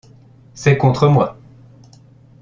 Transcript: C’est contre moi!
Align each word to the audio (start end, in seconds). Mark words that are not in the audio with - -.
C’est 0.55 0.77
contre 0.79 1.07
moi! 1.09 1.37